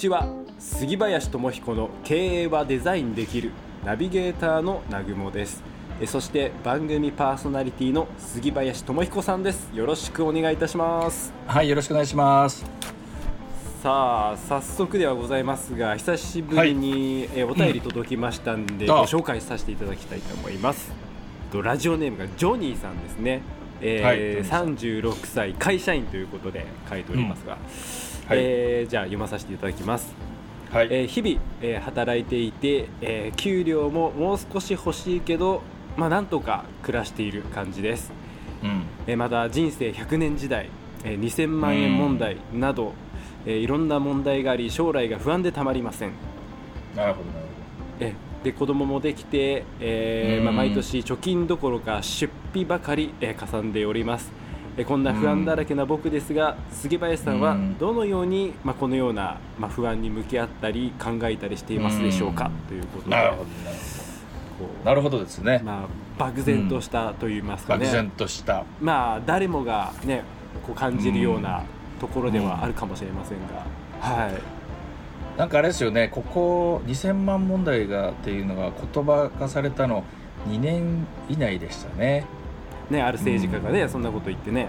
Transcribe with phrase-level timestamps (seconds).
[0.00, 0.26] ちは。
[0.58, 3.50] 杉林智彦の経営はデザインできる
[3.84, 5.62] ナビゲーターの南雲です。
[6.00, 9.68] えそして番組パーソナリティの杉林智彦さんです。
[9.74, 11.34] よろしくお願いいたします。
[11.46, 12.64] はいよろしくお願いします。
[13.82, 18.90] さあ早速ではございますが久しぶりに、えお便り届きましたんで、うん。
[18.92, 20.92] ご紹介させていただきたいと思います。
[21.52, 23.42] とラジオネームがジョニーさんですね、
[23.82, 24.16] えはい。
[24.16, 27.58] ージョニ36歳会社員ということで書いておりますが、
[28.30, 28.38] はい。
[28.42, 30.14] えーじゃあ読まさせていただきます。
[30.70, 35.62] はい、えー日々、えー働いていて、えー給料ももう少し欲しいけど、
[35.96, 38.12] まあ、なんとか暮らしている感じです、
[38.62, 38.82] うん。
[39.08, 40.68] えーまだ人生100年時代、
[41.02, 42.92] えー2000万円問題など、
[43.46, 46.12] えーいろんな問題があり将来が不安でたまりません、
[46.94, 47.46] なるほどなる
[47.98, 50.44] えーで子供もできて、えーうん。
[50.44, 54.30] まあ、毎年貯金どころか出費ばかり、えーかさんでおります。
[54.30, 54.39] えー
[54.86, 57.78] こんな不安だらけな僕ですが、杉林さんはうん。
[57.78, 62.68] どのように、まあ、このような、まあ、不安に向き合ったり考えたりしていますでしょうか、うん。
[62.68, 63.16] ということで。
[63.16, 63.44] なるほど。
[63.44, 63.90] なるほ
[64.60, 65.86] こどなるほどですね、うまあ、
[66.18, 68.64] 漠然としたといいますかね、漠然とした。
[68.80, 70.22] まあ誰もがね
[70.66, 71.62] こう感じるような
[71.98, 73.64] ところではあるかもしれませんが、
[74.00, 74.32] はい。
[75.38, 76.08] なんかあれですよね。
[76.08, 80.04] ここ2000万問題がっていうのが言葉化されたの
[80.48, 82.24] 2年以内でしたね
[82.90, 84.68] ね、ある政治家がね、うんそんなこと言ってね。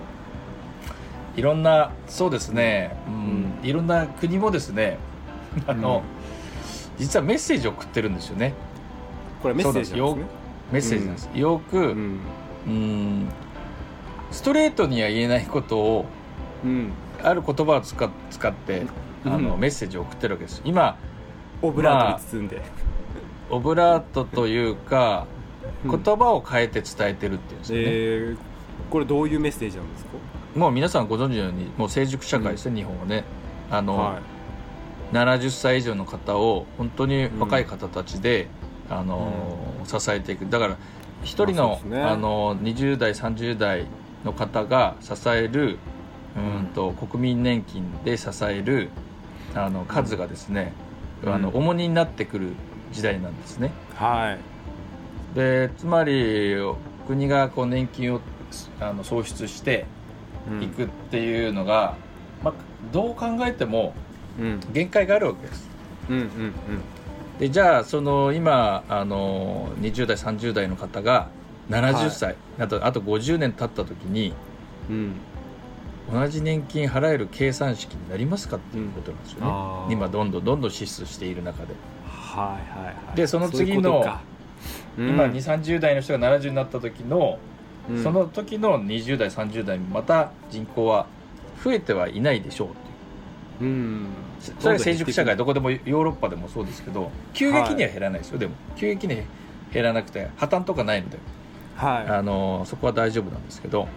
[1.35, 3.59] いろんなそうですね、うん。
[3.63, 4.97] いろんな国もですね
[5.65, 6.03] あの、
[6.97, 8.53] 実はメッセージを送ってるんですよね。
[9.41, 10.25] これはメッセージなんですね。
[10.71, 12.19] メッセージなんです、よく、うん。
[12.67, 13.29] うん。
[14.29, 16.05] ストレートには言えないことを
[16.63, 16.91] うん。
[17.23, 18.83] ある言葉を使っ使って
[19.25, 20.61] あの、うんメッセージを送ってるわけです。
[20.65, 20.97] 今
[21.61, 22.61] オブラートに包んで、
[23.49, 25.40] オブラートというか、うん
[25.83, 28.37] 言葉を変えて伝えてるっていうんですよね、えー
[28.89, 30.11] これどういうメッセージなんですか？
[30.55, 33.23] もう皆さんご存知のようにもう成熟社会ですね、日本はね。
[33.69, 34.19] あの、は
[35.13, 38.47] 70歳以上の方を本当に若い方たちで、
[38.89, 39.31] あの
[39.85, 40.49] 支えていく。
[40.49, 40.77] だから
[41.23, 42.01] 一人の,、ね。
[42.01, 43.85] あの20代30代
[44.25, 45.77] の方が支える
[46.35, 48.89] うんと国民年金で支える
[49.55, 50.73] あの数がですね、
[51.23, 51.33] うん。
[51.33, 52.53] あの重荷になってくる
[52.91, 53.71] 時代なんですね。
[53.99, 54.39] いはい
[55.35, 56.55] でつまり
[57.07, 58.21] 国がこう年金を
[58.79, 59.85] あの創出して
[60.61, 61.95] いくっていうのが、
[62.43, 62.53] まあ、
[62.91, 63.93] どう考えても
[64.39, 64.59] うん。
[64.73, 65.69] 限界があるわけです。
[66.09, 66.53] うんうんうん。
[67.39, 71.29] でじゃあその今あの20代30代の方が
[71.69, 74.33] 70歳、あとあと50年経った時に
[74.89, 75.13] うん。
[76.11, 79.93] 同じ年金払える計算式になりますかっていうことなんですよね、あー。
[79.93, 81.75] 今どんどんどんどん支出している中で、
[82.05, 83.15] はいはいはい。
[83.15, 84.09] でその次のそ
[84.97, 87.39] ういうことか今うん2 3 0代の人が70になった時の、
[87.89, 88.03] うん。
[88.03, 91.07] その時の20代30代もまた人口は
[91.63, 92.71] 増えてはいないでしょうっ
[93.59, 93.71] ていう。
[93.71, 94.07] うん。
[94.59, 99.21] それは成熟社会どこでもヨーロッパでもそうですけど急激には減らないですよ、でも急激に
[99.71, 101.17] 減らなくて破綻とかないので。
[101.75, 103.87] はあのそこは大丈夫なんですけど。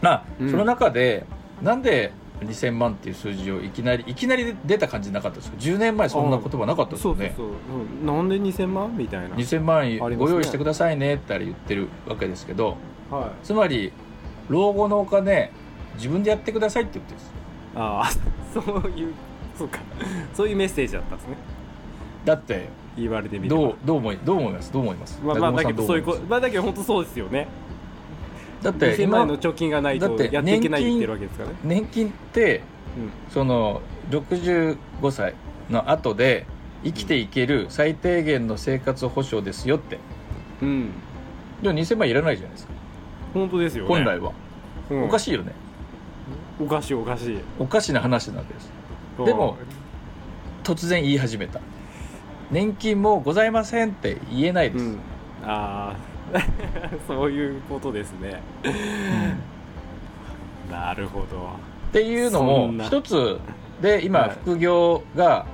[0.00, 0.50] まあ、うん。
[0.50, 1.26] その中で
[1.62, 7.34] なんで2000万っていう数字をいきなりいきなり出た感じなかったですか？10年前そんな言葉なかったいですよね。
[7.36, 8.96] そうそうそう、うん、なんで2000万？
[8.96, 9.36] みたいな。
[9.36, 12.76] 2000万ご用意してくださいねってあれ言ってるわけですけど
[13.10, 13.46] はい。
[13.46, 13.92] つまり
[14.48, 15.52] 老後のお金
[15.96, 17.32] 自分でやってくださいって言ってるんです。
[17.76, 18.10] ああ
[18.52, 19.12] そういう
[19.56, 19.78] そうか。
[20.34, 21.36] そういうメッセージだったんですね。
[22.24, 24.72] だって言われてみどうどう思いどう思います？
[24.72, 25.20] どう思います？
[25.22, 27.46] まあ、まあ、だけどそういうこ思まあだけど本当そうですよね
[28.62, 31.56] だって2000万の貯金がないとやっていけないって言ってるわけですからね。
[31.64, 32.62] 年金って
[33.30, 34.76] その65
[35.10, 35.34] 歳
[35.70, 36.46] の後で
[36.84, 39.98] 生きていける最低限の生活保障ですよって。
[40.62, 40.92] うん、うん、
[41.62, 42.72] でも2000万いらないじゃないですか。
[43.32, 43.88] 本当ですよね。
[43.88, 44.32] 本来は、
[44.90, 45.04] うん。
[45.04, 45.52] おかしいよね。
[46.60, 47.38] おかしいおかしい。
[47.58, 48.72] おかしな話なわけです。
[49.24, 49.56] でも
[50.64, 51.60] 突然言い始めた。
[52.50, 54.98] 年金もございませんって言えないです、うん。
[55.44, 55.96] ああ
[57.06, 58.40] そういうことですね。
[60.70, 61.50] なるほど。
[61.88, 63.38] っていうのそも一つ
[63.80, 64.30] で今はい。
[64.30, 65.46] 副業が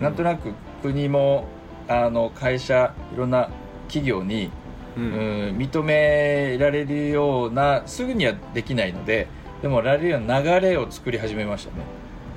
[0.00, 0.52] なんとなく
[0.82, 1.46] 国も
[1.88, 3.50] あの会社いろんな
[3.88, 4.50] 企業に
[4.96, 9.26] ううんん認められるようなすぐにはできないので
[9.62, 11.82] でもられるような流れを作り始めましたね、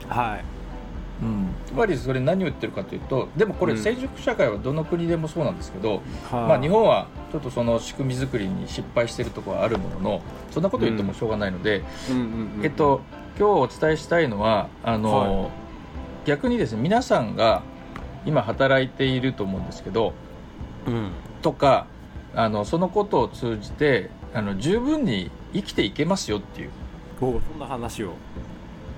[0.09, 0.43] はい。
[1.23, 3.79] うん、つまりそれ何を言ってるかというとでもこれうん。
[3.79, 10.21] 成熟社会はどの国でもそうなんですけど、はまあ、日本はちょっとその仕組み作りに失敗しているところはあるものの
[10.51, 12.21] そんなこと言ってもしょうがないので、うんうん
[12.59, 13.01] うんえっと、
[13.37, 15.49] 今日お伝えしたいのはあの、は
[16.25, 17.63] 逆にですね皆さんが
[18.25, 20.13] 今働いていると思うんですけど
[20.85, 21.11] うん。
[21.41, 21.87] とか
[22.35, 26.71] あのそのことを通じてあの十分に生きていけますよっていう、
[27.21, 28.13] おそんな話を。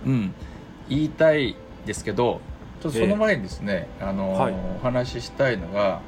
[0.05, 0.33] うん、
[0.87, 2.39] 言いたいですけど
[2.91, 4.53] とその前にですね、あのはい。
[4.79, 6.01] お話ししたいのが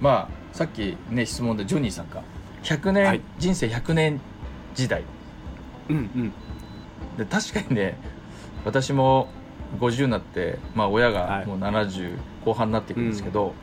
[0.00, 2.22] まあさっきね質問でジョニーさんか。
[2.62, 3.20] 100年、はい。
[3.38, 4.20] 人生100年
[4.74, 5.02] 時代。
[5.88, 6.32] うんうん。
[7.16, 7.96] で確かにね
[8.64, 9.28] 私も
[9.80, 11.14] 50になって、まあ、親はい。
[11.14, 13.54] がもう70後半になっていくんですけど、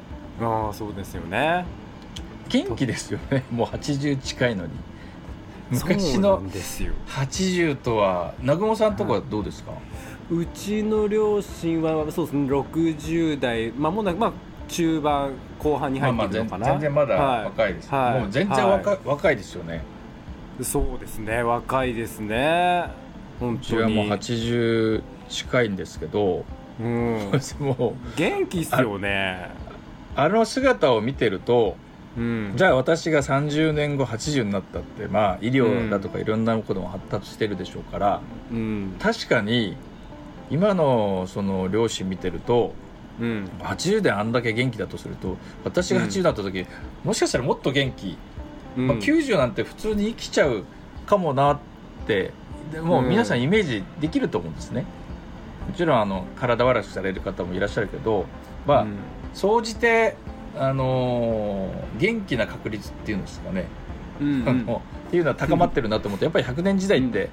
[0.41, 1.65] ああそうですよね。
[2.49, 3.43] 元気ですよね。
[3.51, 4.71] もう80近いのに。
[5.71, 6.93] 昔のんですよ。
[7.07, 9.75] 80とは南雲さんとこはどうですか、う
[10.53, 14.31] ちの両親はそうですね60代まもなくまあ
[14.67, 17.45] 中盤後半に入ってるのかな、全然まだはい。
[17.45, 18.21] 若いです、はい。
[18.21, 18.99] もう全然若,、はい。
[19.05, 19.83] 若いですよね。
[20.61, 22.85] そうですね若いですね。
[23.39, 26.45] 本うち当にはもう80近いんですけど。
[26.79, 27.31] うん。
[27.59, 29.49] もう元気っすよね。
[30.15, 31.77] あの姿を見てると
[32.17, 32.53] うん。
[32.55, 38.21] じゃあ私が30年後80になったってまあ医療だとかいろんなことも発達してるでしょうから、
[38.51, 38.95] うん。
[38.99, 39.75] 確かに
[40.49, 42.73] 今のその両親見てると
[43.19, 43.49] うん。
[43.59, 46.65] 80であんだけ元気だとすると私が80になった時、
[47.03, 48.17] もしかしたらもっと元気、
[48.77, 48.87] うん。
[48.87, 50.63] まあ、90なんて普通に生きちゃう
[51.05, 51.59] かもなっ
[52.07, 52.31] て
[52.71, 53.09] でもううん。
[53.09, 54.85] 皆さんイメージできると思うんですね。
[55.67, 58.25] もちろんあの体悪くされる方もいらっしゃるけど
[58.67, 58.97] まあ、うん。
[59.33, 60.15] 総じて、
[60.57, 63.67] あのー元気な確率っていうんですかね、
[64.19, 67.29] うんあのっていうのは高まってるなと思ってやっぱり100年時代って、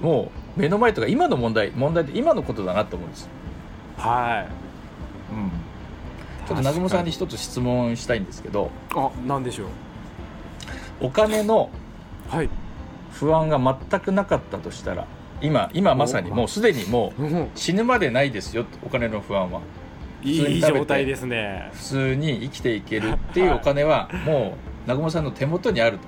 [0.00, 3.28] もう目の前とか今の問題問題って今のことだなと思うんです、
[3.98, 4.46] は
[5.30, 5.34] い。
[5.34, 9.66] うん、ちょっと南雲さんに一つ質問したいんですけどあなんでしょう。
[11.00, 11.70] お金の
[12.28, 12.48] はい。
[13.12, 15.06] 不安が全くなかったとしたら
[15.40, 19.60] 今今まさにもうすでにもううん死ぬまでないですよお金の不安は。
[20.22, 21.70] いい状態ですね。
[21.72, 25.98] 普通に生きていけるっていうお金はもう南雲さんの手元にある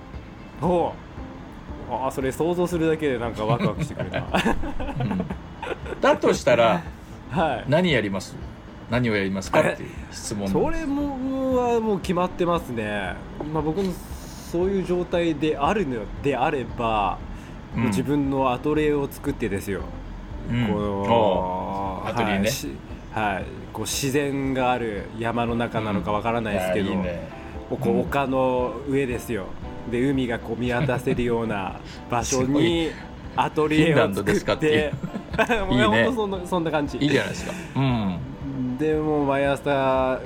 [0.60, 0.94] と
[1.90, 4.26] あそれ想像するだけでなんかワクワクしてくるな。
[5.00, 5.26] うん。
[6.00, 6.82] だとしたら
[7.30, 7.64] はい。
[7.68, 8.34] 何やります？
[8.90, 10.48] 何をやりますかっていう質問。
[10.48, 13.14] それもはもう決まってますね、
[13.52, 13.92] まあ、僕の
[14.50, 17.18] そういう状態であるのであれば、
[17.76, 17.84] うん。
[17.84, 19.82] 自分のアトリエを作ってですよ、
[20.50, 20.66] うん。
[20.68, 22.38] このアトリエね。
[22.40, 22.68] はいし
[23.10, 27.28] はい、こう自然がある山の中なのかわからないですけど、いやいいね。
[27.68, 29.46] こう丘の上ですよ
[29.90, 31.80] で海がこう見渡せるような
[32.10, 32.90] 場所に
[33.36, 34.68] アトリエを作ですかっって。
[34.68, 34.92] て
[35.70, 36.10] いいね。
[36.14, 36.98] そんなそんな感じ。
[36.98, 37.52] いいじゃないですか。
[37.76, 38.18] うん。
[38.78, 40.20] でもう毎朝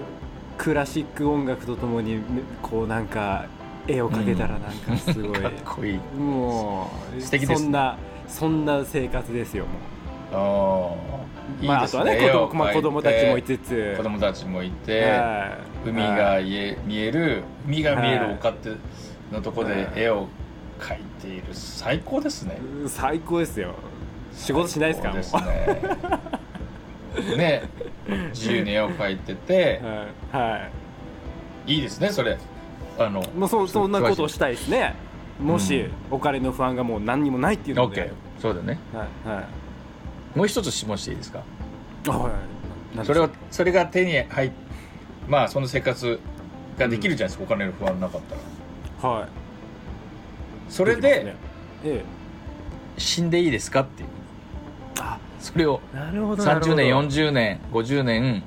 [0.56, 2.20] クラシック音楽とともに
[2.62, 3.46] こうなんか
[3.86, 5.98] 絵を描けたらなんかすごい、 かっこいい。
[6.18, 7.62] もう素敵です。
[7.62, 7.96] ねそんな
[8.28, 9.92] そんな生活ですよもう。
[10.34, 11.22] ああ
[11.60, 13.94] いいまあ、あとはねですね子供,、まあ、子供たちもいてつつ。
[13.96, 15.02] 子供たちもいて。
[15.10, 15.88] はい。
[15.88, 17.42] 海が見え見える。
[17.66, 18.70] 海が見える丘って
[19.32, 20.28] のとこで絵を
[20.78, 22.58] 描いている最高ですね。
[22.82, 23.74] うん最高ですよ。
[24.32, 25.12] 仕事しないですか？
[25.12, 25.42] ですね。
[27.36, 27.62] ね。
[28.32, 29.80] 自由に絵を描いてて。
[30.32, 30.56] はい、は
[31.66, 31.74] い。
[31.74, 32.38] いいですねそれ。
[32.98, 34.94] あのもうそそんなことをしたいですね。
[35.40, 35.90] もし、うん。
[36.16, 38.78] お金の不安がもう何にもないっていうので、OK そうだね。
[38.92, 40.38] はいはい。
[40.38, 41.42] もう一つ質問していいですか？
[42.08, 42.32] あはい。
[42.96, 44.50] 何それはそれが手に入っ
[45.28, 46.18] まあその生活
[46.78, 48.40] ができるじゃないですか、お金の不安なかったら
[49.02, 50.72] はい。
[50.72, 51.36] それでね。
[51.84, 52.04] え
[52.96, 54.08] 死んでいいですかっていう。
[54.98, 56.72] えあそれをなるほどなるほど。
[56.72, 58.42] 30年40年50年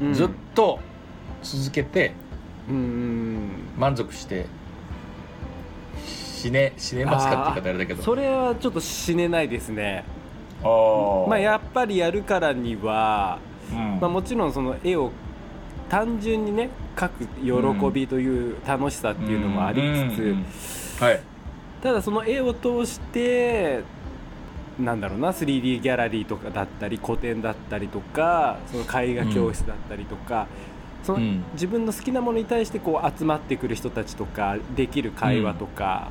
[0.00, 0.14] うん。
[0.14, 0.78] ずっと
[1.42, 2.14] 続けて
[2.68, 4.46] うんうん満足して
[6.04, 8.02] 死ね死ねますかって言い方あれだけど。
[8.02, 10.04] それはちょっと死ねないですね。
[10.62, 11.28] あー。
[11.28, 13.38] まあやっぱりやるからには、
[13.70, 13.98] うん。
[14.00, 15.10] まあ、もちろんその絵を
[15.88, 21.20] 単純にね描く喜びという楽しさっていうのもありつつ、はい。
[21.82, 23.82] ただその絵を通して
[24.78, 30.46] なんだろうな 3D ギャラリーとかだったり個展だったりとかその絵画教室だったりとか、
[31.02, 31.44] そのうん。
[31.54, 36.10] 自分の好きなものに対してこう集まってくる人たちとかできる会話とか、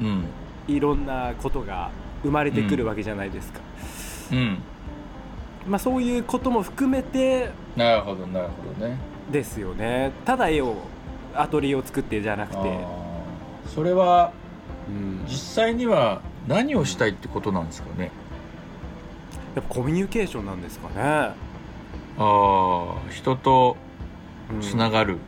[0.00, 0.24] うん。
[0.68, 1.90] いろんなことが
[2.22, 3.60] 生まれてくるわけじゃないですか、
[4.32, 4.58] うん。
[5.66, 8.96] まあ、そういうことも含めてなるほどなるほどね
[9.30, 10.12] ですよね。
[10.24, 10.76] ただ絵を
[11.34, 12.78] アトリエを作ってじゃなくて、
[13.74, 14.32] それは
[14.88, 15.24] うん。
[15.26, 18.10] 実際には何をしたいってことなんですかね？
[19.54, 21.34] やっぱコミュニケーションなんですかね、あ
[22.18, 23.76] あ人と
[24.52, 24.60] うん。
[24.60, 25.18] つながる、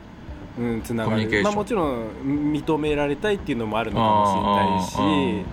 [0.57, 1.43] うん、つながる。
[1.43, 5.45] まあ、もちろん認められたいっていうのもあるのかもしれないし。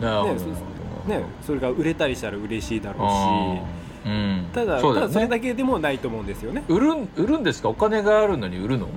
[0.00, 0.74] あーなるほどね
[1.06, 4.46] ね、それが売れたりしたら嬉しいだろうあーうん。
[4.52, 5.12] しただそうだよね。
[5.12, 6.62] ただそれだけでもないと思うんですよね。
[6.68, 7.68] 売るん売るんですか？
[7.68, 8.88] お金があるのに売るの？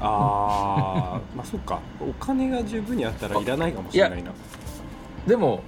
[0.00, 1.80] ああ まあそっか。
[2.00, 4.30] お金が十分にあったらいらないかもしれないな。
[5.26, 5.62] でも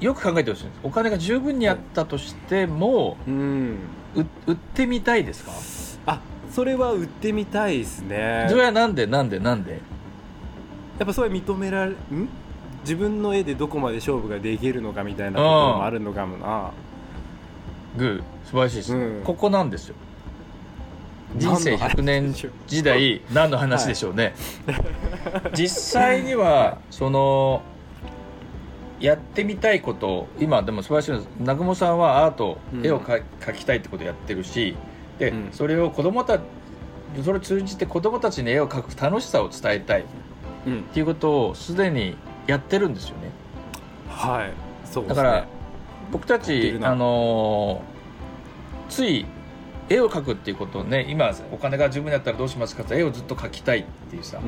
[0.00, 0.80] よく考えてほしいんです。
[0.82, 6.12] お金が十分にあったとしても、うん、うん、う売ってみたいですか？
[6.14, 6.20] あ
[6.50, 8.46] それは売ってみたいですね。
[8.48, 9.06] それはなんで？
[9.06, 9.38] なんで？
[9.40, 9.72] なんで？
[9.72, 11.96] やっぱそれ認められん？
[12.82, 16.70] 自分の絵でどこまで勝負ができるのかみたいなところもあるのかもな
[17.96, 19.22] グー素晴らしいです、うん。
[19.24, 19.94] ここなんですよ。
[21.36, 22.32] 人生100年
[22.66, 24.34] 時代何の話でしょうね、
[25.52, 25.68] 実
[26.00, 27.62] 際にはその
[29.00, 31.28] やってみたいこと今でも素晴らしいのです。
[31.38, 32.86] 南雲さんはアート、うん。
[32.86, 34.76] 絵をか描きたいってことをやってるし
[35.18, 35.48] で、うん。
[35.52, 36.38] それを子供た
[37.24, 40.02] それを通じて子供たちに絵を描く楽しさを伝えたい。
[40.02, 40.04] っ
[40.66, 40.82] うん。
[40.82, 43.30] ていうことをすでにやってるんですよね。
[44.08, 44.52] はい。
[44.84, 45.16] そうですね。
[45.16, 45.46] だから
[46.14, 47.94] 僕たちあのー
[48.88, 49.26] つい
[49.88, 54.40] 絵を描くっていうことをね今お金が十分だったらどうしますかって絵をずっと描きたいっていうさ、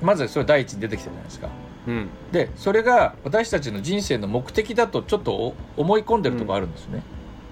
[0.00, 1.48] まずそれ第一に出てきたじゃないですか。
[1.86, 1.94] うん。
[1.94, 7.02] うんでそれが私たちの人生の目的だとちょっとお思い込んでるところあるんですね、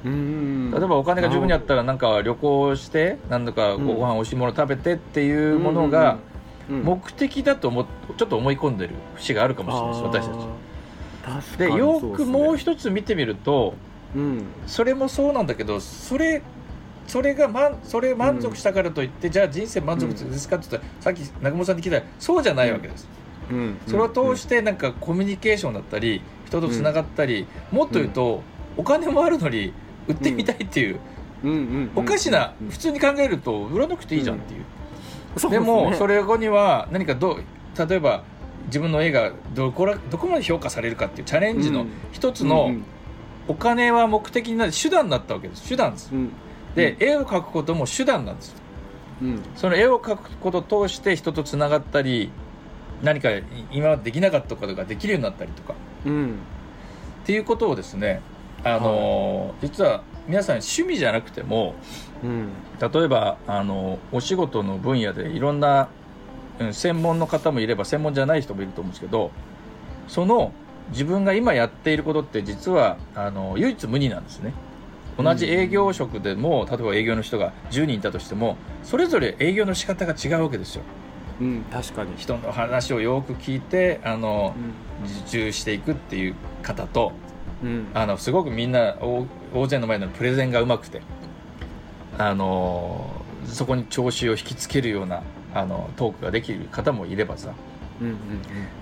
[0.07, 0.71] うん。
[0.71, 6.19] 例えばお金が十分にあったらなんか旅行して何度かご飯おいしいもの食べてっていうものが
[6.71, 6.77] うん。
[6.79, 6.85] うん。
[6.85, 7.87] 目的だと思っ
[8.17, 10.70] ちょっと思い込んでる節があるかもしれないです私たち
[11.59, 13.75] でよくもう一つ見てみると
[14.15, 14.43] うん。
[14.67, 16.43] それもそうなんだけどそれ
[17.07, 23.09] それが満それ満足したからといって、じゃあ人生満足ですかって言ったら、さっき南雲さんに聞いたらそうじゃないわけです、
[23.51, 23.77] うん。
[23.87, 28.43] それを通してなんかコミュニケーションだったり人とつながったり、もっと言うと、
[28.77, 29.73] お金もあるのに
[30.07, 31.01] 売ってみたいっていう、
[31.43, 31.51] うん。
[31.51, 31.57] うん。
[31.57, 31.91] うん。
[31.97, 32.71] おかしな、うん。
[32.71, 34.65] 普通に考えると売らなくていいじゃんっていう、
[35.35, 37.45] ですもねそれ後には何かどう
[37.89, 38.23] 例えば
[38.67, 41.89] 自分の絵がどこらどこまで評価されるかっていうチャレンジのうん。
[42.13, 42.85] 一つの、うん
[43.49, 45.69] お金は目的になる手段になったわけです。
[45.69, 46.11] 手段です。
[46.13, 46.31] うん。
[46.77, 48.59] で、絵を描くことも手段なんですよ。
[49.23, 49.43] うん。
[49.57, 52.31] その絵を描くことを通して人とつながったり
[53.03, 53.31] 何か
[53.73, 55.75] 今までできなかったことができるようになったりとか。
[56.07, 56.29] うん。
[56.29, 58.21] っていうことをですね
[58.63, 61.75] あのー実は皆さん趣味じゃなくても
[62.23, 62.51] うん。
[62.79, 66.00] 例えばあのお仕事の分野でいろんな、うん
[66.73, 69.31] 専門の方もいれば専門じゃない人もいると思うんですけど
[70.09, 70.53] その
[70.91, 74.53] 自分が今やっていることって実はあの唯一無二なんですね。
[75.19, 80.83] 同じ営業職でも、例えば営業の人が10人いたとしてもそれぞれ営業の仕方が違うわけですよ。
[81.41, 82.17] うん確かに。
[82.17, 85.11] 人の話をよく聞いてあのうん。
[85.23, 87.13] 受注していくっていう方と
[87.63, 87.87] うん。
[87.95, 91.03] あのすごくみんな大大勢の前でのプレゼンがうまくて
[92.19, 93.11] あの
[93.47, 95.23] そこに調子を引きつけるような
[95.55, 97.53] あのトークができる方もいればさ。
[98.01, 98.17] うんうん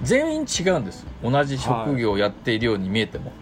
[0.02, 1.04] 全員違うんです。
[1.25, 3.32] 同じ職業をやっているように見えても、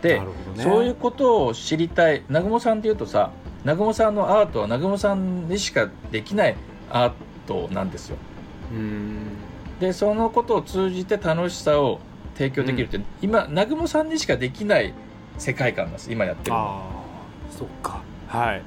[0.00, 0.64] でなるほどね。
[0.64, 2.22] そういうことを知りたい。
[2.28, 6.56] 南雲さんっていうとさ南雲さんのアートは南雲さんにしかできない
[6.90, 7.12] アー
[7.46, 8.16] トなんですよ。
[8.72, 9.26] うん。
[9.78, 12.00] でそのことを通じて楽しさを
[12.34, 14.94] 提供できるって、今南雲さんにしかできない
[15.36, 16.10] 世界観なんです。
[16.10, 16.64] 今やってるのは。
[16.64, 16.78] あ
[17.50, 18.00] あそっか。
[18.28, 18.62] はい。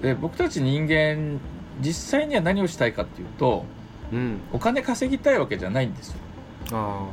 [0.00, 1.38] で僕たち人間
[1.80, 3.64] 実際には何をしたいかっていうと
[4.12, 4.40] うん。
[4.52, 6.16] お金稼ぎたいわけじゃないんですよ。
[6.72, 7.06] あ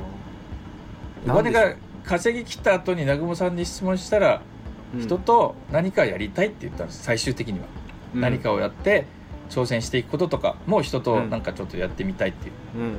[1.27, 4.41] お金が稼ぎきった後に南雲さんに質問したら、
[4.99, 7.03] 人と何かやりたいって言ったんです。
[7.03, 7.65] 最終的には、
[8.13, 9.05] 何かをやって
[9.49, 12.97] 挑戦していくこととかも人となんかちょっとやってみたいっていう、うん。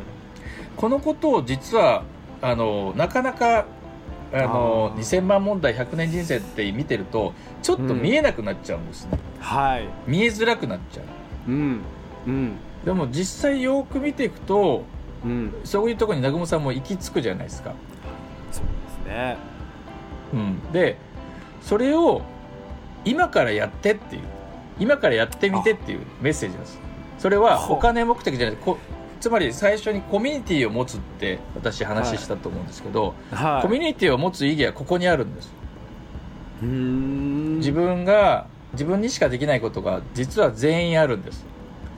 [0.77, 2.03] このことを実は
[2.43, 3.67] あのなかなか
[4.33, 5.01] あのあー。
[5.01, 9.89] 2000万問題100年人生って見てるとちょっと見えなくなっちゃうんですね、はい。
[10.07, 11.05] 見えづらくなっちゃう
[11.49, 11.81] うん。
[12.27, 12.53] うん。
[12.85, 14.85] でも実際よく見ていくと
[15.25, 15.55] うん。
[15.65, 17.75] そういうところに南雲さんも行き着くじゃないですか、
[18.53, 18.65] そう
[19.07, 19.37] ですね。
[20.33, 20.99] うん、で
[21.63, 22.23] それを
[23.05, 24.23] 今からやってっていう。
[24.79, 26.81] 今からやってみてっていうメッセージなんです。
[27.19, 28.57] それはお金目的じゃない。
[28.57, 28.77] こ
[29.21, 33.63] つまり最初にコミュニティを持つって私話したと思うんですけど、はい。
[33.63, 35.53] コミュニティを持つ意義はここにあるんです。
[36.61, 41.45] 自分が自分にしかできないことが実は全員あるんです。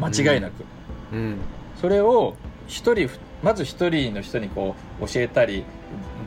[0.01, 0.65] 間違いなく、
[1.13, 1.37] うん。
[1.81, 2.35] それを
[2.69, 3.11] 一人
[3.43, 5.65] まず一人の人にこう教えたり、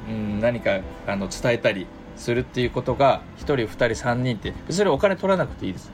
[0.07, 1.87] うん、何かあの伝えたり
[2.17, 5.91] するっていうことが一人二人三人ってそれお金取らなくていいです。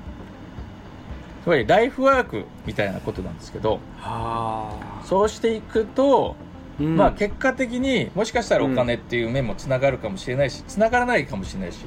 [1.44, 5.06] つまりライフワークみたいなことなんですけどはあ。
[5.06, 6.36] そうしていくと、
[6.80, 6.96] うん。
[6.98, 11.86] まあ結果的にもしかしたらお金っていう面もつながるかもしれないしつながらないかもしれないし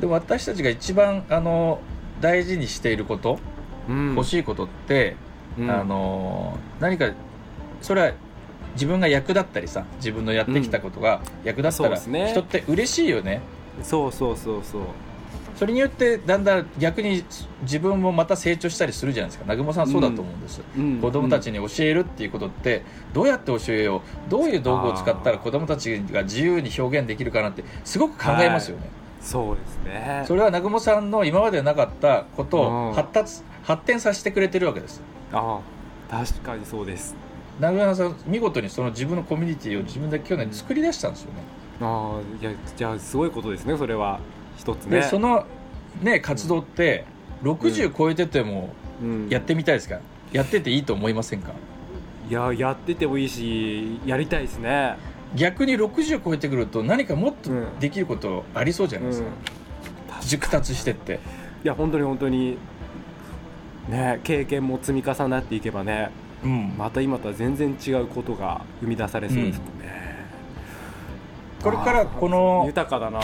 [0.00, 1.80] でも私たちが一番あの
[2.20, 3.38] 大事にしていること、
[3.88, 4.14] うん。
[4.14, 5.16] 欲しいことって
[5.58, 5.70] うん。
[5.70, 7.10] あの何か
[7.82, 8.12] それは
[8.74, 12.30] 自分が役立ったりさ自分のやってきたことが役立ったら、そうですね。
[12.30, 13.40] 人って嬉しいよね。
[13.82, 14.82] そうそうそうそう。
[15.56, 17.24] それによってだんだん逆に
[17.62, 19.44] 自分もまた成長したりするじゃないですか。
[19.44, 21.00] 南雲さんそうだと思うんです、うん。
[21.00, 24.30] 子供たちに教えるっていうことってどうやって教えよう？
[24.30, 28.88] どういう道具を使ったら子供たちが自由に表現できるかなってすごく考えますよね、
[29.20, 30.24] そうですね。
[30.26, 32.88] それは南雲さんの今までなかったことうん。
[32.90, 35.00] を発達発展させてくれてるわけです。
[35.32, 35.60] あ
[36.10, 37.14] あ確かにそうです。
[37.58, 41.40] 南雲さん見事にその自分のコミュニティを自分で去年作り出したんですよね、
[41.80, 44.20] ああいやじゃあすごいことですねそれは。
[44.56, 45.00] 一つね。
[45.00, 45.44] でその
[46.00, 47.04] ね活動って
[47.42, 48.70] 60超えてても
[49.02, 49.28] うん。
[49.28, 49.98] やってみたいですか、
[50.32, 51.52] やってていいと思いませんか？
[52.30, 54.96] いややっててもいいしやりたいですね
[55.34, 57.78] 逆に60超えてくると何かもっとうん。
[57.78, 59.28] できることありそうじゃないですか、
[60.22, 61.20] 熟達してって。
[61.64, 62.56] いや本当に本当に
[63.88, 66.10] ね経験も積み重なっていけばね
[66.42, 66.74] うん。
[66.78, 70.26] また今とは全然違うことが生み出されそうですもんね、
[71.62, 73.20] これからこの豊かだな。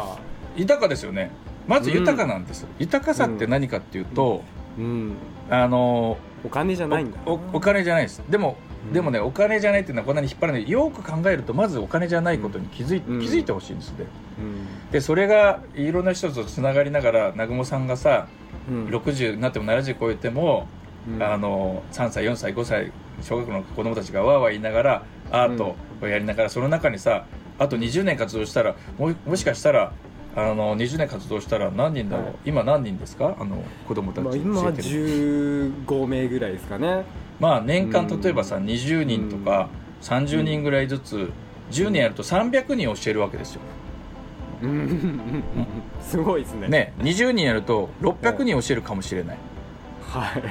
[0.56, 1.30] 豊かですよね。
[1.66, 4.42] まず豊かなんです、豊かさって何かっていうと、
[4.78, 5.14] うん。
[5.48, 8.22] あのお金じゃないんだお金じゃないです。
[8.28, 13.20] でも、うんでもねお金じゃないっていうのはこんなに引っ張らないよく考えるとまずお金じゃないことに気づい,、うん。
[13.20, 14.06] 気づいてほしいんですね
[14.38, 14.90] うん。
[14.92, 18.26] でそれがいろんな人とつながりながら南雲さんがさ
[18.68, 18.86] うん。
[18.86, 20.66] 60になっても70超えても、
[21.08, 21.22] うん。
[21.22, 27.24] あの3歳4歳5歳小学校の子供たちがわーわー言いながらアートをやりながら、その中にさ
[27.58, 29.92] あと20年活動したらももしかしたら
[30.36, 32.34] あの20年活動したら何人だろう、はい。
[32.46, 33.36] 今何人ですか？
[33.38, 37.04] あの子供たちまあ、今は教えてる15名ぐらいですかね
[37.40, 39.68] まあ年間うん例えばさ20人とか
[40.02, 41.32] 30人ぐらいずつ
[41.70, 43.60] 10年やると300人教えるわけですよ、
[44.62, 45.42] うん。
[46.00, 46.68] すごいですね。
[46.68, 49.38] ね、20人やると600人教えるかもしれない。
[50.10, 50.42] はい。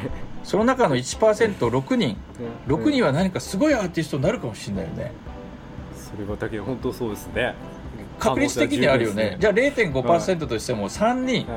[0.43, 2.17] その中の 1%6 人。
[2.67, 5.11] 6人はは何かすごいアーティストになるかもしれないよね。
[5.95, 7.53] それはだけど本当そうですね。
[8.19, 9.37] 確率的にあるよね。
[9.39, 11.47] じゃゃあ0.5%としても3人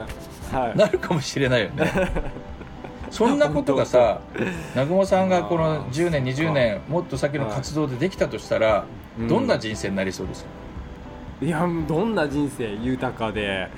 [0.52, 0.78] はい。
[0.78, 1.90] なるかもしれないよね
[3.10, 4.20] そんなことがさ
[4.74, 8.84] 南雲さんがこの10年20年もっと先の活動でできたとしたら
[9.18, 9.28] うん。
[9.28, 10.50] どんな人生になりそうですか、
[11.46, 13.68] いやどんな人生豊かで、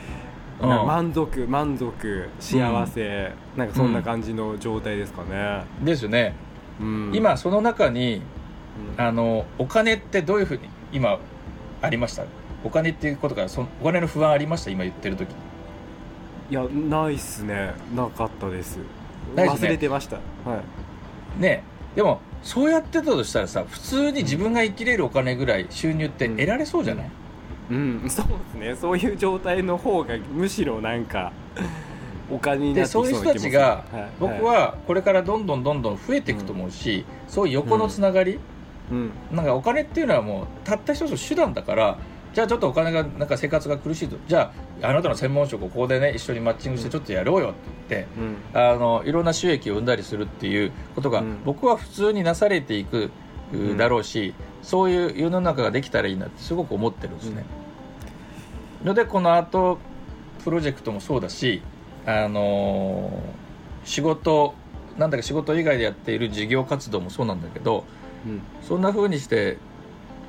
[0.61, 6.35] 満足満足幸せ、なんかそんな感じの状態ですかね、ですよね。
[6.81, 7.13] うん。
[7.15, 8.23] 今その中に
[8.97, 9.05] うん。
[9.05, 11.19] あのお金ってどういうふうに今
[11.83, 12.25] ありました？
[12.65, 14.71] お金っていうことからそのお金の不安ありました？
[14.73, 15.29] 今言ってる時。
[16.51, 17.75] いやないっすね。
[17.95, 18.79] なかったです
[19.35, 20.17] 忘れてました。
[20.17, 20.63] は
[21.39, 21.41] い。
[21.41, 21.63] ね
[21.95, 27.11] でもそうやってたとしたらさ普通に自分が生きれるお金ぐらい収入って得られそうじゃない、
[27.71, 28.05] うん。
[28.09, 28.77] そうですね。
[28.77, 31.33] そういう状態の方がむしろなんか
[32.31, 33.97] お金になでってきそういう人たちがい。
[34.21, 38.39] 僕はこれからどんどんどんどん増えていくと思うし、そういう横のつながり、
[38.91, 39.11] うん。
[39.33, 41.99] なんかお金っていうのはもうたった一つの手段だから
[42.39, 44.17] じゃあちょっとお金がなんか生活が苦しいと。
[44.29, 47.53] じゃああなたの専門職をここでね一緒にマッチングしてちょっとやろうよっ
[47.89, 48.37] て言って、うん。
[48.55, 51.43] あのいろんな収益を生んだりするっていうことが、うん。
[51.45, 53.11] 僕は普通になされていく
[53.53, 57.45] んだろうし、そういう世の中ができたらいいなってすごく思ってるんですね。
[58.85, 59.81] のでこのアート
[60.45, 61.61] プロジェクトもそうだし、
[62.07, 63.49] あのー
[63.85, 64.55] 仕事
[64.97, 67.83] なんだか仕事以外でやっている事業活動もそうなんだけど
[68.25, 68.43] うん。
[68.63, 69.59] そんな風にして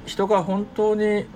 [0.07, 1.27] 人が本当に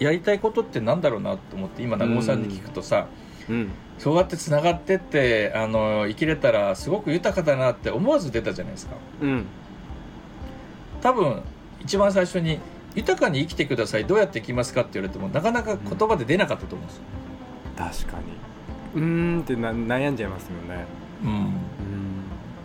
[0.00, 3.06] やりたいことってなんだろうなと思って今南郷さんに聞くとさ、
[3.48, 3.70] うん。
[3.98, 8.96] そうやってつながってってあの生きれたらすごく豊かだなって思わず出たじゃないですか。
[9.20, 9.44] うん。
[11.02, 11.42] 多分
[11.80, 12.60] 一番最初に
[12.94, 17.02] 豊かに生きてくださいどうやって生きますかって言われてもなかなか言葉で出なかったと思うんですよ、
[17.76, 18.18] 確か
[18.94, 19.02] に。
[19.02, 20.84] うーんってな悩んじゃいますよね。
[21.22, 21.54] うん、うん。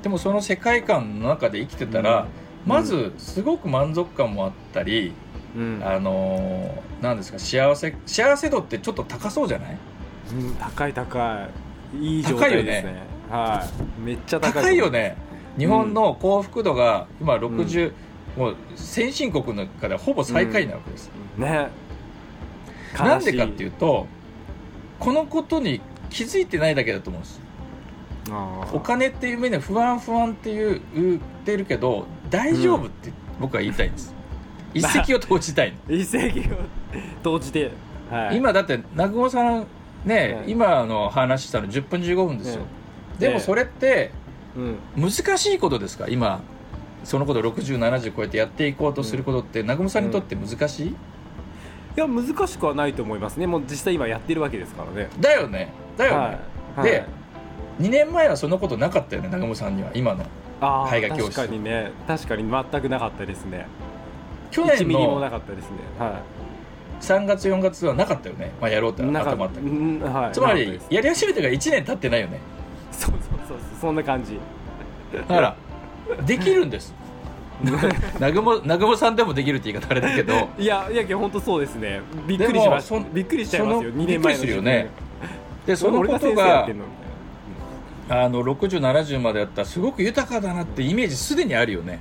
[0.01, 2.27] でもその世界観の中で生きてたら、うん。
[2.65, 5.13] まずすごく満足感もあったり、
[5.55, 5.81] うん。
[5.83, 9.77] あのーなんですか幸せ幸せ度ってちょっと高そうじゃない？
[10.31, 11.47] うん高い高
[11.93, 11.97] い。
[11.97, 13.03] いい状態ですね。
[13.29, 13.63] は
[13.99, 14.01] い。
[14.01, 14.63] めっちゃ高い。
[14.63, 15.17] 高いよね。
[15.57, 17.93] 日本の幸福度が今60、
[18.37, 21.69] もう先進国の中ではほぼ最下位なわけです、ね。
[22.97, 24.07] なんでかっていううと
[24.99, 27.41] このことに気づいてないだけだと思うんです。
[28.73, 34.14] お金っていう面で不安不安っていう言ってるけど大丈夫って僕は言いたいんです、
[34.75, 35.77] 一石を投じたいの。
[35.95, 36.31] 一石を
[37.23, 37.71] 投じて、
[38.11, 39.65] はい、今だって南雲さん
[40.03, 40.51] ね、はい。
[40.51, 42.67] 今の話したの10分15分ですよ、ね。
[43.17, 44.11] でもそれって
[44.95, 45.09] うん。
[45.09, 46.05] 難しいことですか？
[46.07, 46.41] 今
[47.03, 50.95] そのこと6070超えてやっていこうとすることって南雲さんにとって難しい、い
[51.95, 53.47] や難しくはないと思いますね。
[53.47, 55.09] もう実際今やってるわけですからね。
[55.19, 55.71] だよね。
[55.97, 56.17] だよね、
[56.75, 56.89] はい。
[56.89, 57.05] で
[57.79, 60.25] 2年前はそんなことなかったよね南雲さんには今の
[60.61, 61.35] あ絵画教室。
[61.35, 61.91] 確かにね。
[62.07, 63.67] 確かに全くなかったですね
[64.55, 65.77] 去1年のなかったですね。
[65.99, 66.21] は
[67.01, 69.59] 3月4月はなかったよね、まあ、やろうって頭あった。
[69.59, 70.31] けどうんはい。
[70.31, 72.39] つまりやり始めてから1年経ってないよね。
[72.93, 74.39] そうそうそうそんな感じ。
[75.13, 75.55] だから。
[76.25, 76.95] できるんです。
[78.15, 80.47] 南雲南雲さんでもできるって言い方あれだけど。
[80.57, 81.99] いやいや本当そうですね。
[82.25, 83.91] びっくりしましでもそたびっくりしちゃいますよ。
[83.91, 84.89] その2年前のびっくりするよね。
[85.65, 86.67] でそのことが
[88.07, 91.99] あの6070までやったらすごく豊かだなってイメージすでにあるよね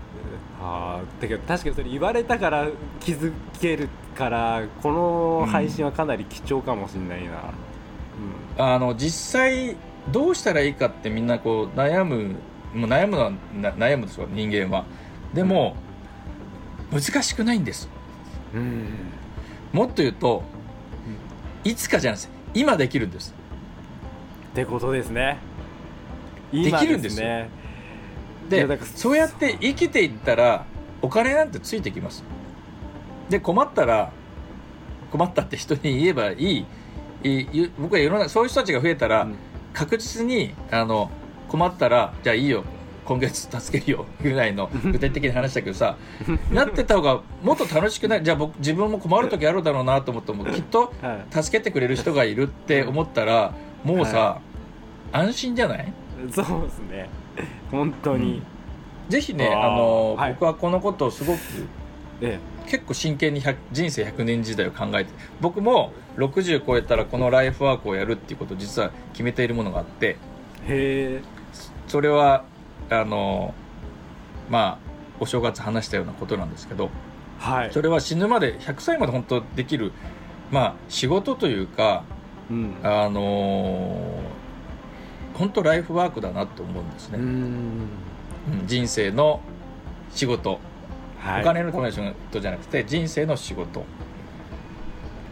[0.66, 2.68] あーだけど確かにそれ言われたから
[3.00, 9.76] 気づけるからこの配信はかなり貴重かもしれないな、あの実際
[10.10, 12.36] どうしたらいいかってみんなこう悩む
[12.74, 14.84] もう悩むのはな悩むですよ人間は。
[15.34, 15.76] でも、
[16.92, 17.88] 難しくないんです。
[18.54, 18.60] うん。
[18.60, 18.88] うん
[19.72, 20.44] もっと言うと、
[21.64, 22.30] いつかじゃないです。
[22.54, 23.34] 今できるんです。
[24.52, 25.38] ってことですね。
[26.52, 27.63] できるんですねい
[28.48, 30.66] でそうやって生きていったら
[31.02, 32.24] お金なんてついてきます。
[33.28, 34.12] で困ったら
[35.10, 36.66] 困ったって人に言えばいい。
[37.22, 39.36] いい僕は世の中そういう人たちが増えたら、うん。
[39.72, 41.10] 確実にあの
[41.48, 42.64] 困ったらじゃあいいよ。
[43.04, 44.06] 今月助けるよ。
[44.22, 45.96] ぐらいの具体的な話だけどさ
[46.50, 48.22] なってた方がもっと楽しくない？
[48.24, 51.42] じゃあ僕自分も困る時あるだろうなと思ってもきっとはい。
[51.42, 53.54] 助けてくれる人がいるって思ったら
[53.84, 54.40] もうさ、は
[55.12, 55.92] 安心じゃない？
[56.30, 57.10] そうですね
[57.70, 58.42] 本当に、
[59.08, 59.68] ぜひねあ。
[59.68, 60.32] の、はい。
[60.32, 61.38] 僕はこのことをすごく
[62.20, 70.16] え結構真剣に100人生100年時代を考えて僕も60超えたらこのライフワークをやるっていうことを実は決めているものがあって
[70.66, 71.22] えへえ。
[71.88, 72.44] それは
[72.90, 73.54] あの
[74.48, 74.78] まあ
[75.20, 76.90] お正月話したようなことなんですけど
[77.38, 77.72] はい。
[77.72, 79.92] それは死ぬまで100歳まで本当できる
[80.50, 82.04] まあ仕事というか
[82.50, 82.74] うん。
[82.82, 84.18] あの
[85.34, 87.18] 本当ライフワークだなと思うんですね、
[88.66, 89.40] 人生の
[90.10, 90.60] 仕事。
[91.20, 91.42] はい。
[91.42, 93.84] お金のための仕事じゃなくて人生の仕事。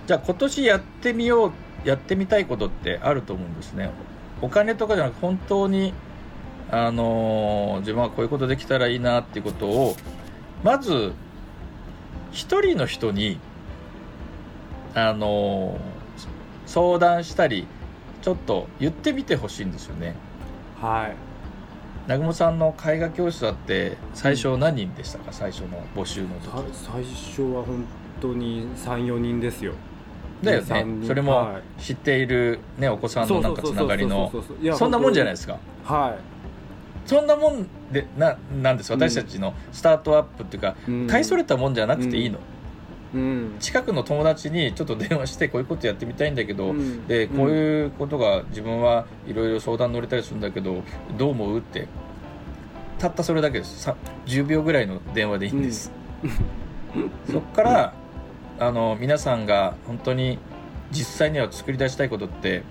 [0.07, 1.53] じゃあ今年やってみよう
[1.85, 3.91] やってみたいことってあると思うんですね。
[4.41, 5.95] お金とかじゃなく本当に
[6.71, 9.95] あのー自分はこういうことできたらいいなっていうことを
[10.65, 11.13] まず
[12.33, 13.39] 一人の人に
[14.95, 15.93] あのー
[16.67, 17.67] 相談したり
[18.23, 20.15] ちょっと言ってみてほしいんですよね。
[20.81, 21.17] はい。
[22.07, 26.47] 南雲さんの絵画教室だって最初何人でしたか、最初の募集の時。
[26.47, 27.85] さ最初は本
[28.21, 29.75] 当に34人ですよ。
[30.43, 30.87] だよね。
[31.07, 31.83] それもはい。
[31.83, 34.33] 知っている、ね、お子さんのなんかつながりの。
[34.77, 35.59] そんなもんじゃないいですか。
[35.85, 36.17] は
[37.05, 41.07] そんなもんでななんです私たちのスタートアップっていうか、い、うん。
[41.09, 42.52] 大それたもんじゃなくていいの、うん
[43.61, 47.07] 近くの友達にちょっと電話してこういうことやってみたいんだけど、うん。
[47.07, 50.83] でこういうことが自分はいろいろ相談乗れたりするんだけど
[51.19, 51.89] どう思うって。
[52.99, 53.83] たったそれだけです。
[53.83, 53.97] さ
[54.27, 55.91] 10秒ぐらいの電話でいいんです、
[57.31, 57.95] そこから
[58.61, 60.39] あの皆さんが本当に
[60.93, 62.65] 実際には作り出したいことってうん。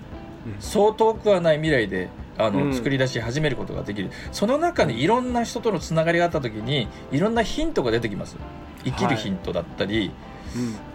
[0.58, 2.74] そう遠くはない未来であの、うん。
[2.74, 4.10] 作り出し始めることができる。
[4.32, 8.36] その中にいろんな人とのつながりがあった時にいろんなヒントが出てきます。
[8.84, 10.12] 生きるヒントだったり、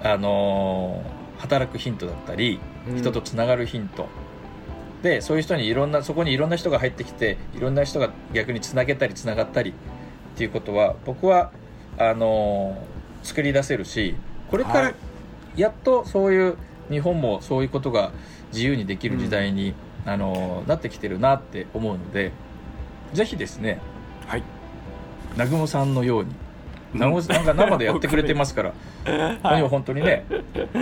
[0.04, 1.04] あの
[1.38, 2.98] 働くヒントだったりうん。
[2.98, 4.08] 人とつながるヒント、
[5.04, 9.74] でそういう人にいろんなそこにいろんな人が入ってきていろんな人が逆につなげたりつながったりっ
[10.38, 11.52] ていうことは僕は
[11.98, 12.82] あの
[13.24, 14.16] 作り出せるし
[14.50, 14.96] これからはい。
[15.58, 16.58] やっとそういう
[16.90, 18.12] 日本もそういうことが
[18.54, 19.74] 自由にできる時代に、
[20.06, 22.32] あのなってきてるなって思うので
[23.14, 23.82] ぜひですね
[24.28, 24.44] はい。
[25.34, 26.32] 南雲さんのように
[26.94, 27.14] なん
[27.46, 28.74] か生でやってくれてますから、
[29.44, 29.62] はい。
[29.64, 30.26] 本当にね。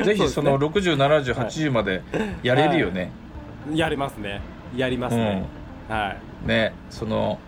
[0.04, 2.02] ぜひそのそう607080まで
[2.44, 3.12] やれるよね、
[3.74, 4.42] やりますね。
[4.76, 5.44] やりますね、
[5.90, 6.16] は
[6.46, 6.48] い。
[6.48, 7.40] ねその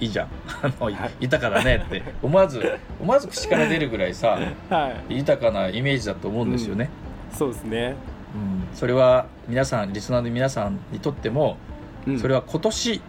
[0.00, 0.28] いいじゃん。
[0.62, 0.94] あの、はい。
[1.20, 4.38] 豊かだねって思わず思わず口から出るぐらいさ
[4.70, 5.16] はい。
[5.16, 6.88] 豊かなイメージだと思うんですよね、
[7.32, 7.94] そうですね、
[8.34, 8.76] うん。
[8.76, 11.58] それは皆さんリスナーの皆さんにとっても、
[12.06, 12.18] うん。
[12.18, 13.02] それは今年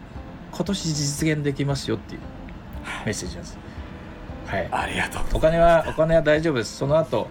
[0.52, 2.22] 今年実現できますよっていう
[3.06, 3.64] メッセージなんです
[4.46, 4.68] はい。
[4.72, 5.24] ありがとう。
[5.34, 6.78] お金はお金は大丈夫です。
[6.78, 7.28] その後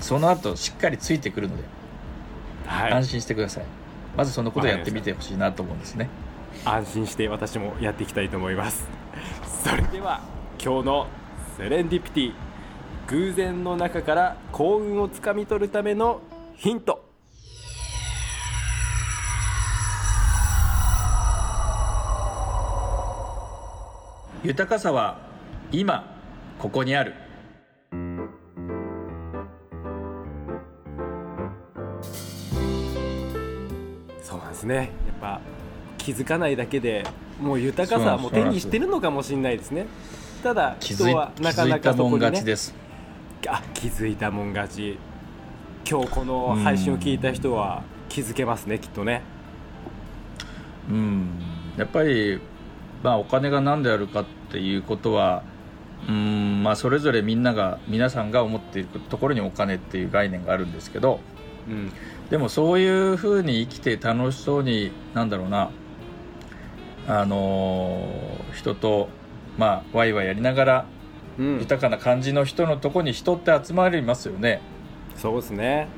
[0.00, 1.62] その後しっかりついてくるので、
[2.66, 2.92] はい。
[2.92, 3.64] 安心してください。
[4.16, 6.08] まずそのことをやってみてほしいなと思うんですね。
[6.64, 8.86] 安心して私もやっていきたいと思います。
[9.64, 10.20] それでは
[10.62, 11.06] 今日の
[11.56, 12.32] セレンディピティ
[13.08, 16.20] 偶然の中から幸運をつかみ取るための
[16.56, 17.04] ヒント。
[24.42, 25.18] 豊かさは
[25.72, 26.13] 今
[26.64, 27.12] ここにある。
[34.22, 34.76] そうなんですね。
[34.76, 34.86] やっ
[35.20, 35.40] ぱ
[35.98, 37.04] 気づかないだけで
[37.38, 39.84] もう豊かさはもう手にしてるのかもしれないですね。
[40.42, 42.18] ただ人気づい気はなかなづいたもんかそこにね。
[42.30, 42.74] 勝ちです。
[43.46, 44.96] あ気づいたもん勝ち。
[45.86, 49.20] 今日この配信を聞いた人は気づけますねきっとね。
[50.88, 51.28] うん。
[51.76, 52.40] やっぱり、
[53.02, 55.42] まあ、お金が何であるかっていうことは
[56.08, 61.20] うんまあそれぞれみんなが皆さんが思っているところにお金っていう概念があるんですけど
[61.68, 61.92] うん。
[62.30, 65.70] でもそういうふうに生きて楽しそうになんだろうな
[67.06, 69.08] あのー人と
[69.58, 70.86] まあワイワイやりながら
[71.38, 71.58] うん。
[71.58, 74.60] 豊かな感じの人のとこに人って集まりますよね。
[75.16, 75.88] そうですね。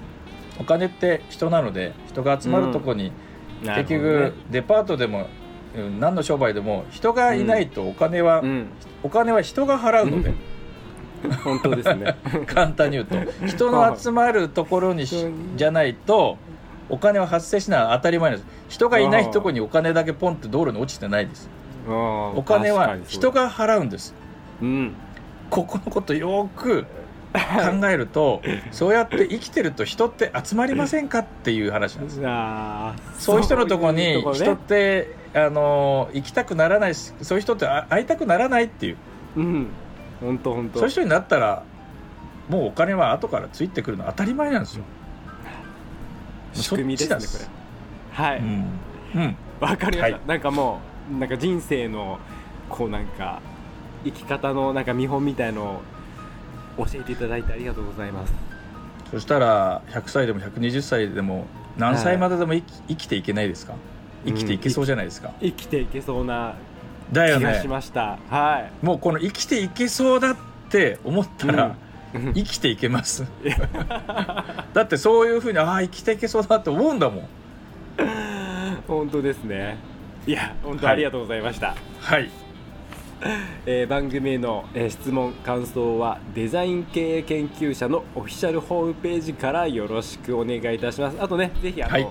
[0.59, 3.13] お金って人なので人が集まるとこに、
[3.63, 5.27] なる結局デパートでもうん
[6.01, 8.67] 何の商売でも人がいないとお金は、うん。
[9.03, 10.35] お金は人が払うので、
[11.45, 12.17] 本当ですね。
[12.47, 13.47] 簡単に言うと。
[13.47, 16.39] 人の集まるところにしじゃないと
[16.89, 18.51] お金は発生しない当たり前なんです。
[18.69, 21.49] 人がいないとこにお金だけポンって道路に落ちてないです。
[21.89, 24.15] おお金は人が払うんです。
[24.63, 24.95] うん。
[25.51, 26.85] ここのことよく
[27.33, 33.25] 考えると そうやって生きてると人って集まりませんかっていう話なんです。
[33.25, 38.97] そういう人のところに人ってあの行きたくならないしそういう人ってあ会いたくならないっていう。
[39.37, 39.67] うん
[40.21, 40.79] 本当本当。
[40.79, 41.63] そういう人になったら
[42.49, 44.85] もうお金は後からついてくるの当たり前なんですよ。
[46.55, 47.23] 仕組みですねこ
[48.19, 48.25] れ。
[48.25, 48.39] はい。
[48.39, 48.65] うん、
[49.15, 50.27] うん、わかりました、はい。
[50.27, 50.81] なんかも
[51.15, 52.19] うなんか人生の
[52.71, 53.43] こうなんか
[54.05, 55.83] 生き方のなんか見本みたいの
[56.79, 58.33] を教えていただいてありがとうございます。
[59.11, 61.47] そしたら100歳でも120歳でも
[61.77, 63.75] 何歳まででも生き,、生きていけないですか？
[64.27, 66.57] 生きていけそうじゃないですか、生きていけそうな
[67.13, 70.37] 気がしました、はもうこの生きていけそうだっ
[70.69, 71.77] て思ったら、
[72.35, 73.25] い 生きていけます。
[74.75, 77.29] だってそういうふうにああ生きていけそうだって思うんだもん。
[78.87, 79.77] 本当ですね。
[80.27, 80.95] いや本当はい。
[80.95, 82.29] ありがとうございました、はい。
[83.67, 91.17] えー番組への、えー質問感想はデザイン経営研究者のオフィシャルホームページからよろしくお願いいたします。
[91.21, 92.09] あとねぜひあの、はい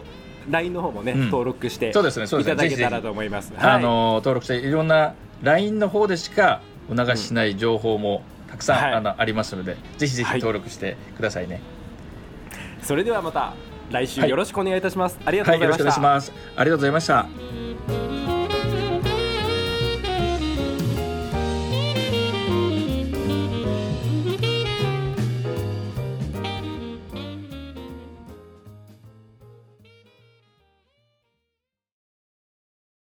[0.49, 1.25] LINE の方もね、うん。
[1.25, 2.57] 登録してそうですねそういですね。
[2.57, 3.53] ただけたらと思います。
[3.57, 8.93] あの登録していろんな LINE の方でしかお流ししない情報もたくさん、はい。
[8.93, 10.39] あのありますのでぜひぜひはい。
[10.39, 11.61] 登録してくださいね。
[12.81, 13.53] それではまた
[13.91, 14.29] 来週はい。
[14.29, 16.55] よろしくお願いいたします、ありがとうはい、よろしくおございました、願いします。
[16.55, 17.07] ありがとうございまし
[18.27, 18.34] た